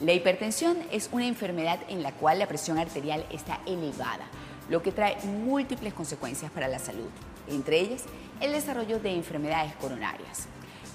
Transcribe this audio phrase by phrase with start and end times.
[0.00, 4.24] La hipertensión es una enfermedad en la cual la presión arterial está elevada,
[4.70, 7.10] lo que trae múltiples consecuencias para la salud,
[7.48, 8.04] entre ellas
[8.40, 10.46] el desarrollo de enfermedades coronarias.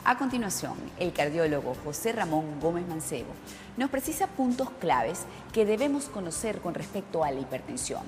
[0.06, 3.30] A continuación, el cardiólogo José Ramón Gómez Mancebo
[3.78, 8.02] nos precisa puntos claves que debemos conocer con respecto a la hipertensión,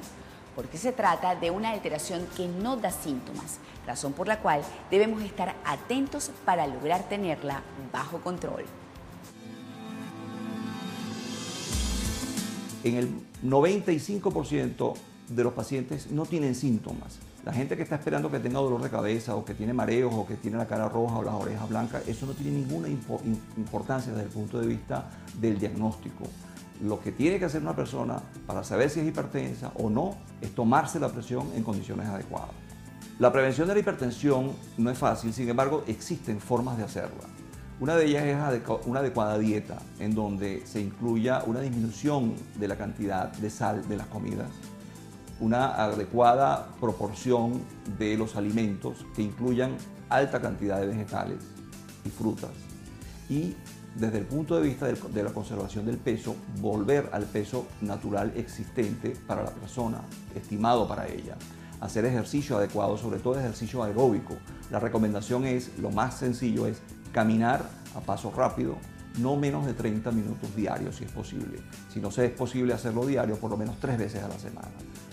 [0.56, 5.21] porque se trata de una alteración que no da síntomas, razón por la cual debemos
[5.21, 7.61] estar atentos para lograr tenerla
[7.93, 8.66] bajo control.
[12.89, 13.09] En el
[13.43, 14.93] 95%
[15.29, 17.19] de los pacientes no tienen síntomas.
[17.43, 20.25] La gente que está esperando que tenga dolor de cabeza o que tiene mareos o
[20.25, 24.25] que tiene la cara roja o las orejas blancas, eso no tiene ninguna importancia desde
[24.25, 26.25] el punto de vista del diagnóstico.
[26.83, 30.54] Lo que tiene que hacer una persona para saber si es hipertensa o no es
[30.54, 32.52] tomarse la presión en condiciones adecuadas.
[33.19, 37.23] La prevención de la hipertensión no es fácil, sin embargo existen formas de hacerla.
[37.80, 42.75] Una de ellas es una adecuada dieta, en donde se incluya una disminución de la
[42.75, 44.50] cantidad de sal de las comidas,
[45.39, 47.61] una adecuada proporción
[48.00, 49.78] de los alimentos que incluyan
[50.09, 51.38] alta cantidad de vegetales
[52.03, 52.50] y frutas.
[53.30, 53.56] Y
[53.94, 59.16] desde el punto de vista de la conservación del peso, volver al peso natural existente
[59.28, 60.02] para la persona,
[60.36, 61.36] estimado para ella.
[61.80, 64.36] Hacer ejercicio adecuado, sobre todo ejercicio aeróbico.
[64.72, 66.81] La recomendación es, lo más sencillo es
[67.17, 68.77] caminar a paso rápido,
[69.17, 71.57] no menos de 30 minutos diarios si es posible.
[71.91, 74.67] Si no se es posible hacerlo diario, por lo menos tres veces a la semana.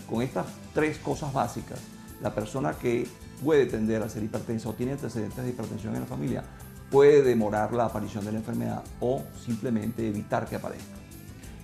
[0.06, 0.44] Con estas
[0.74, 1.80] tres cosas básicas,
[2.20, 3.08] la persona que
[3.42, 6.44] puede tender a ser hipertensa o tiene antecedentes de hipertensión en la familia
[6.90, 10.98] puede demorar la aparición de la enfermedad o simplemente evitar que aparezca.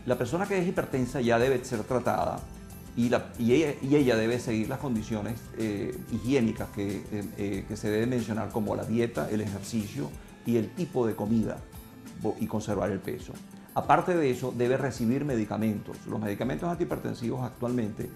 [0.07, 2.39] La persona que es hipertensa ya debe ser tratada
[2.97, 3.13] y,
[3.53, 8.75] ella, debe seguir las condiciones eh, higiénicas que, eh, eh, que se deben mencionar como
[8.75, 10.11] la dieta, el ejercicio
[10.47, 11.59] y el tipo de comida
[12.39, 13.33] y conservar el peso.
[13.75, 15.97] Aparte de eso, debe recibir medicamentos.
[16.07, 18.11] Los medicamentos antihipertensivos actualmente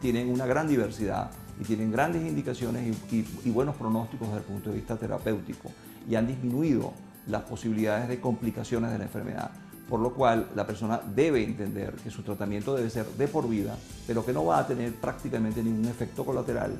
[0.00, 1.30] tienen una gran diversidad
[1.60, 5.70] y tienen grandes indicaciones y, buenos pronósticos desde el punto de vista terapéutico
[6.08, 6.92] y han disminuido
[7.26, 9.50] las posibilidades de complicaciones de la enfermedad
[9.88, 13.74] por lo cual la persona debe entender que su tratamiento debe ser de por vida,
[14.06, 16.72] pero que no va a tener prácticamente ningún efecto colateral,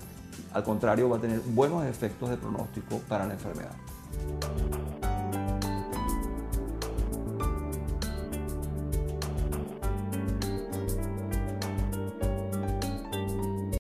[0.53, 3.73] al contrario va a tener buenos efectos de pronóstico para la enfermedad.